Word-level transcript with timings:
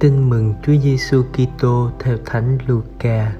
Tin 0.00 0.30
mừng 0.30 0.54
Chúa 0.62 0.72
Giêsu 0.82 1.22
Kitô 1.22 1.90
theo 1.98 2.16
Thánh 2.26 2.58
Luca. 2.66 3.32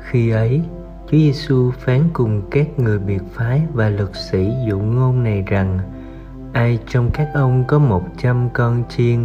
Khi 0.00 0.30
ấy, 0.30 0.62
Chúa 1.06 1.18
Giêsu 1.18 1.70
phán 1.70 2.00
cùng 2.12 2.42
các 2.50 2.78
người 2.78 2.98
biệt 2.98 3.22
phái 3.32 3.62
và 3.72 3.88
luật 3.88 4.10
sĩ 4.30 4.50
dụ 4.68 4.78
ngôn 4.78 5.22
này 5.22 5.44
rằng: 5.46 5.78
Ai 6.52 6.78
trong 6.86 7.10
các 7.12 7.28
ông 7.34 7.64
có 7.68 7.78
một 7.78 8.02
trăm 8.18 8.48
con 8.52 8.82
chiên 8.88 9.24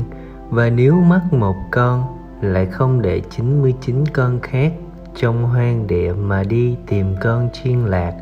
và 0.50 0.70
nếu 0.70 0.96
mất 0.96 1.22
một 1.32 1.56
con 1.72 2.04
lại 2.42 2.66
không 2.66 3.02
để 3.02 3.22
chín 3.30 3.62
mươi 3.62 3.74
chín 3.82 4.04
con 4.14 4.40
khác 4.42 4.74
trong 5.16 5.44
hoang 5.44 5.88
địa 5.88 6.14
mà 6.14 6.44
đi 6.44 6.76
tìm 6.88 7.16
con 7.22 7.50
chiên 7.54 7.86
lạc 7.86 8.14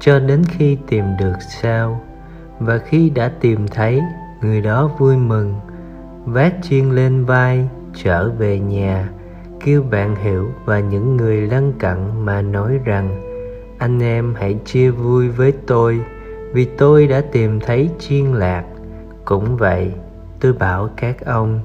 cho 0.00 0.18
đến 0.18 0.42
khi 0.48 0.78
tìm 0.88 1.04
được 1.20 1.36
sao 1.62 2.00
và 2.58 2.78
khi 2.78 3.10
đã 3.10 3.32
tìm 3.40 3.68
thấy 3.68 4.00
người 4.42 4.60
đó 4.60 4.90
vui 4.98 5.16
mừng 5.16 5.54
vác 6.26 6.54
chiên 6.62 6.90
lên 6.90 7.24
vai, 7.24 7.68
trở 7.94 8.30
về 8.30 8.58
nhà, 8.58 9.08
kêu 9.64 9.82
bạn 9.90 10.16
hiểu 10.16 10.50
và 10.64 10.80
những 10.80 11.16
người 11.16 11.40
lân 11.40 11.72
cận 11.78 12.24
mà 12.24 12.42
nói 12.42 12.78
rằng, 12.84 13.22
anh 13.78 14.02
em 14.02 14.34
hãy 14.34 14.58
chia 14.64 14.90
vui 14.90 15.28
với 15.28 15.52
tôi, 15.66 16.00
vì 16.52 16.64
tôi 16.64 17.06
đã 17.06 17.20
tìm 17.32 17.60
thấy 17.60 17.90
chiên 17.98 18.24
lạc 18.24 18.64
cũng 19.24 19.56
vậy, 19.56 19.92
tôi 20.40 20.52
bảo 20.52 20.88
các 20.96 21.24
ông, 21.24 21.60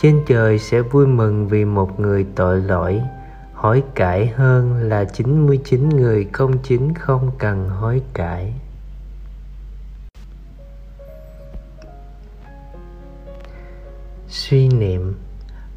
trên 0.00 0.22
trời 0.26 0.58
sẽ 0.58 0.80
vui 0.80 1.06
mừng 1.06 1.48
vì 1.48 1.64
một 1.64 2.00
người 2.00 2.26
tội 2.34 2.60
lỗi 2.60 3.02
hối 3.62 3.82
cải 3.94 4.26
hơn 4.26 4.74
là 4.74 5.04
99 5.04 5.88
người 5.88 6.28
không 6.32 6.58
chính 6.62 6.94
không 6.94 7.30
cần 7.38 7.68
hối 7.68 8.02
cải. 8.14 8.54
Suy 14.32 14.68
niệm. 14.68 15.14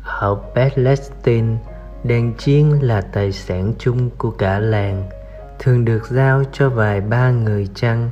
Ở 0.04 0.38
Palestine, 0.56 1.58
đèn 2.04 2.34
chiên 2.38 2.70
là 2.70 3.02
tài 3.02 3.32
sản 3.32 3.74
chung 3.80 4.10
của 4.18 4.32
cả 4.32 4.60
làng, 4.60 5.04
thường 5.60 5.86
được 5.86 6.08
giao 6.10 6.44
cho 6.52 6.70
vài 6.70 7.02
ba 7.02 7.32
người 7.32 7.68
chăn. 7.76 8.10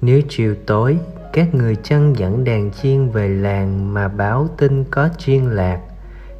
Nếu 0.00 0.20
chiều 0.28 0.54
tối, 0.66 0.98
các 1.32 1.54
người 1.54 1.76
chăn 1.76 2.16
dẫn 2.16 2.44
đàn 2.44 2.70
chiên 2.70 3.08
về 3.08 3.28
làng 3.28 3.94
mà 3.94 4.08
báo 4.08 4.48
tin 4.58 4.84
có 4.84 5.08
chiên 5.18 5.44
lạc, 5.44 5.80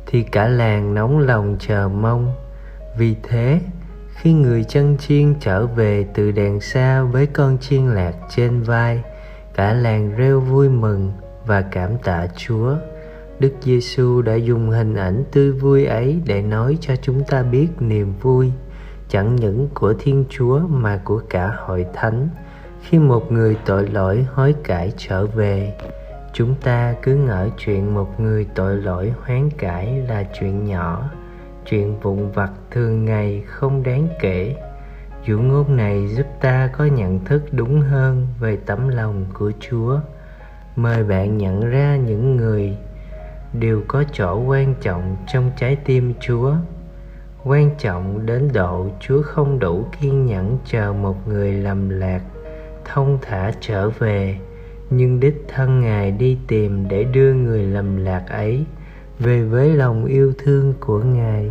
thì 0.06 0.22
cả 0.22 0.48
làng 0.48 0.94
nóng 0.94 1.18
lòng 1.18 1.56
chờ 1.60 1.88
mong. 1.88 2.32
Vì 2.98 3.16
thế 3.22 3.60
khi 4.14 4.32
người 4.32 4.64
chân 4.64 4.96
chiên 4.98 5.34
trở 5.40 5.66
về 5.66 6.06
từ 6.14 6.30
đèn 6.30 6.60
xa 6.60 7.02
với 7.02 7.26
con 7.26 7.58
chiên 7.58 7.86
lạc 7.86 8.14
trên 8.36 8.62
vai 8.62 9.02
cả 9.54 9.72
làng 9.72 10.16
reo 10.16 10.40
vui 10.40 10.68
mừng 10.68 11.12
và 11.46 11.60
cảm 11.60 11.98
tạ 11.98 12.26
chúa 12.36 12.76
đức 13.40 13.52
giêsu 13.62 14.22
đã 14.22 14.34
dùng 14.34 14.70
hình 14.70 14.94
ảnh 14.94 15.24
tươi 15.32 15.52
vui 15.52 15.84
ấy 15.84 16.20
để 16.26 16.42
nói 16.42 16.78
cho 16.80 16.96
chúng 16.96 17.24
ta 17.24 17.42
biết 17.42 17.68
niềm 17.80 18.12
vui, 18.20 18.52
chẳng 19.08 19.36
những 19.36 19.68
của 19.74 19.94
thiên 19.98 20.24
chúa 20.28 20.58
mà 20.58 21.00
của 21.04 21.22
cả 21.30 21.56
hội 21.56 21.86
thánh. 21.94 22.28
Khi 22.82 22.98
một 22.98 23.32
người 23.32 23.56
tội 23.64 23.88
lỗi 23.88 24.26
hối 24.32 24.54
cải 24.64 24.92
trở 24.96 25.26
về, 25.26 25.74
chúng 26.32 26.54
ta 26.54 26.94
cứ 27.02 27.14
ngỡ 27.14 27.48
chuyện 27.58 27.94
một 27.94 28.20
người 28.20 28.46
tội 28.54 28.76
lỗi 28.76 29.12
hoán 29.20 29.50
cải 29.50 30.02
là 30.08 30.24
chuyện 30.40 30.64
nhỏ, 30.64 31.10
chuyện 31.70 32.00
vụn 32.00 32.30
vặt 32.30 32.50
thường 32.70 33.04
ngày 33.04 33.42
không 33.46 33.82
đáng 33.82 34.08
kể. 34.20 34.56
Dụ 35.26 35.38
ngôn 35.38 35.76
này 35.76 36.08
giúp 36.08 36.26
ta 36.40 36.70
có 36.76 36.84
nhận 36.84 37.24
thức 37.24 37.42
đúng 37.52 37.80
hơn 37.80 38.26
về 38.40 38.58
tấm 38.66 38.88
lòng 38.88 39.24
của 39.32 39.52
chúa. 39.60 40.00
Mời 40.76 41.04
bạn 41.04 41.38
nhận 41.38 41.70
ra 41.70 41.96
những 41.96 42.36
người 42.36 42.76
đều 43.52 43.82
có 43.88 44.04
chỗ 44.12 44.44
quan 44.46 44.74
trọng 44.80 45.16
trong 45.32 45.50
trái 45.56 45.76
tim 45.76 46.14
chúa. 46.20 46.54
Quan 47.44 47.70
trọng 47.78 48.26
đến 48.26 48.50
độ 48.54 48.86
chúa 49.00 49.22
không 49.22 49.58
đủ 49.58 49.84
kiên 50.00 50.26
nhẫn 50.26 50.58
chờ 50.64 50.92
một 50.92 51.28
người 51.28 51.52
lầm 51.52 51.88
lạc, 51.88 52.20
thông 52.84 53.18
thả 53.22 53.52
trở 53.60 53.90
về. 53.90 54.38
Nhưng 54.90 55.20
đích 55.20 55.44
thân 55.48 55.80
ngài 55.80 56.10
đi 56.10 56.38
tìm 56.46 56.88
để 56.88 57.04
đưa 57.04 57.32
người 57.32 57.62
lầm 57.62 57.96
lạc 57.96 58.24
ấy 58.28 58.64
về 59.18 59.42
với 59.42 59.74
lòng 59.74 60.04
yêu 60.04 60.32
thương 60.38 60.74
của 60.80 60.98
ngài. 60.98 61.50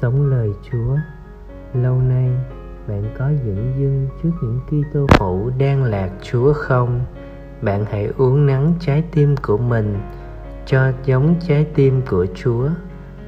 Sống 0.00 0.30
lời 0.30 0.50
chúa, 0.70 0.96
lâu 1.74 2.00
nay 2.00 2.30
bạn 2.88 3.04
có 3.18 3.30
dửng 3.44 3.72
dưng 3.78 4.08
trước 4.22 4.30
những 4.42 4.60
Kitô 4.66 5.06
hữu 5.20 5.50
đang 5.58 5.84
lạc 5.84 6.10
Chúa 6.22 6.52
không? 6.52 7.00
Bạn 7.66 7.84
hãy 7.90 8.08
uống 8.18 8.46
nắng 8.46 8.74
trái 8.80 9.02
tim 9.12 9.36
của 9.36 9.58
mình 9.58 9.98
cho 10.66 10.92
giống 11.04 11.34
trái 11.48 11.66
tim 11.74 12.02
của 12.10 12.26
Chúa 12.34 12.68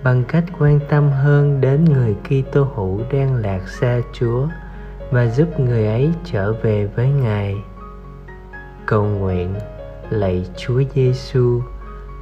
bằng 0.02 0.24
cách 0.28 0.44
quan 0.58 0.80
tâm 0.88 1.10
hơn 1.10 1.60
đến 1.60 1.84
người 1.84 2.16
Kitô 2.24 2.62
hữu 2.74 3.00
đang 3.12 3.34
lạc 3.34 3.68
xa 3.68 4.00
Chúa 4.12 4.46
và 5.10 5.26
giúp 5.26 5.60
người 5.60 5.86
ấy 5.86 6.10
trở 6.24 6.52
về 6.52 6.86
với 6.86 7.08
Ngài. 7.08 7.56
Cầu 8.86 9.04
nguyện 9.04 9.54
lạy 10.10 10.46
Chúa 10.56 10.82
Giêsu, 10.94 11.60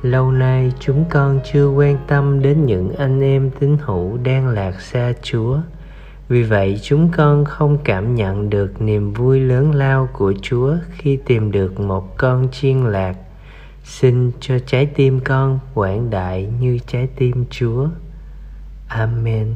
lâu 0.03 0.33
nay 0.33 0.73
chúng 0.81 1.05
con 1.11 1.41
chưa 1.53 1.69
quan 1.69 1.99
tâm 2.07 2.43
đến 2.43 2.67
những 2.67 2.93
anh 2.99 3.21
em 3.21 3.51
tín 3.51 3.77
hữu 3.81 4.19
đang 4.25 4.49
lạc 4.49 4.81
xa 4.81 5.13
chúa 5.23 5.59
vì 6.29 6.43
vậy, 6.43 6.79
chúng 6.83 7.11
con 7.17 7.45
không 7.45 7.79
cảm 7.85 8.15
nhận 8.15 8.51
được 8.51 8.83
niềm 8.83 9.13
vui 9.13 9.41
lớn 9.41 9.75
lao 9.75 10.09
của 10.13 10.35
chúa 10.43 10.75
khi 10.91 11.19
tìm 11.27 11.53
được 11.53 11.81
một 11.81 12.17
con 12.17 12.49
chiên 12.53 12.85
lạc. 12.85 13.17
Xin 13.85 14.33
cho 14.41 14.59
trái 14.67 14.87
tim 14.87 15.21
con 15.21 15.59
quảng 15.75 16.11
đại 16.11 16.49
như 16.61 16.79
trái 16.87 17.09
tim 17.17 17.45
chúa. 17.51 17.89
Amen. 18.89 19.55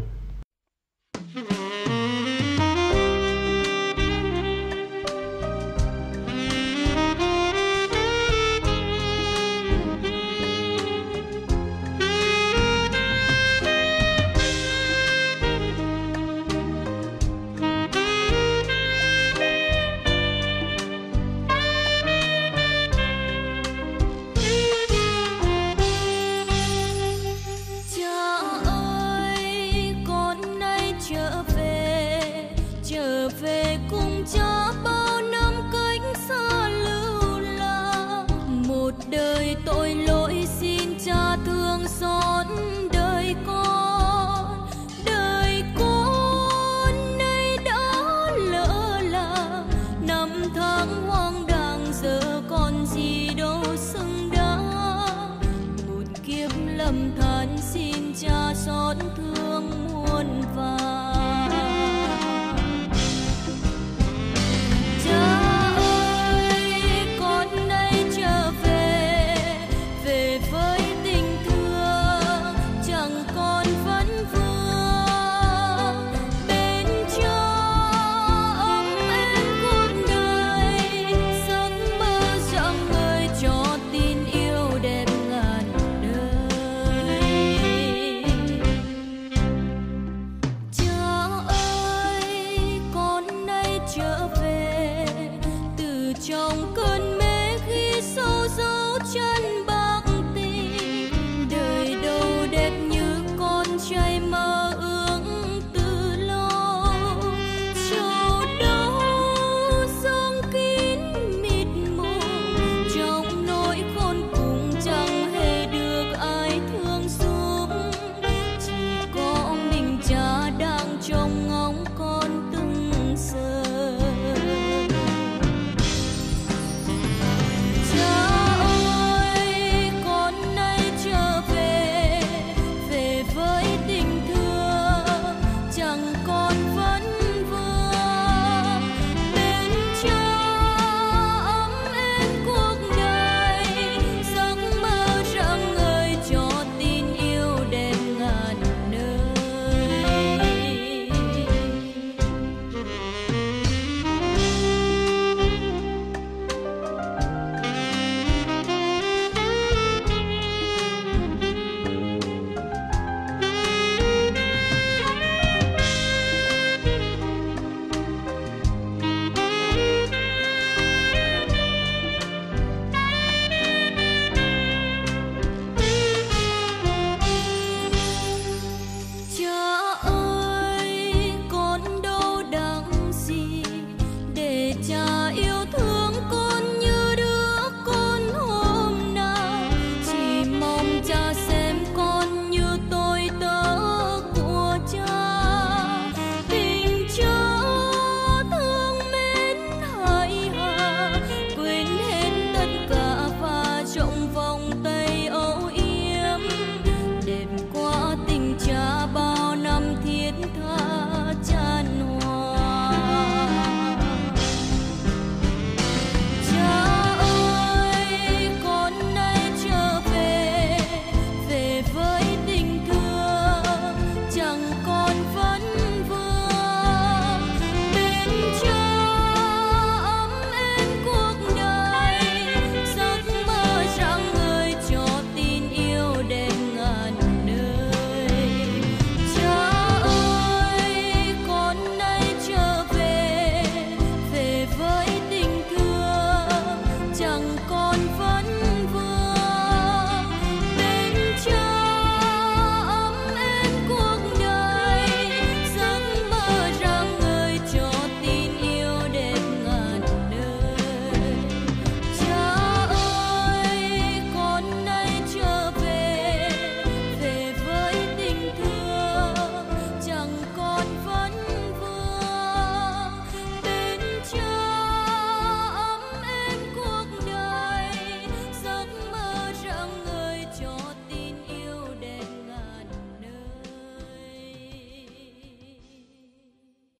trời 103.90 104.20
mơ 104.20 104.49